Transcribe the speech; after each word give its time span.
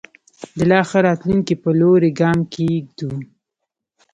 د 0.57 0.59
لا 0.71 0.79
ښه 0.89 0.99
راتلونکي 1.07 1.55
په 1.63 1.69
لوري 1.79 2.11
ګام 2.21 2.39
کېږدو. 2.53 3.11